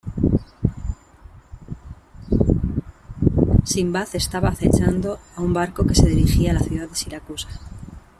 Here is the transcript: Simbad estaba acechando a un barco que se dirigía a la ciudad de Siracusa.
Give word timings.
Simbad 3.71 4.09
estaba 4.15 4.49
acechando 4.49 5.19
a 5.35 5.41
un 5.43 5.53
barco 5.53 5.85
que 5.85 5.93
se 5.93 6.07
dirigía 6.09 6.49
a 6.49 6.53
la 6.55 6.59
ciudad 6.61 6.89
de 6.89 6.95
Siracusa. 6.95 7.49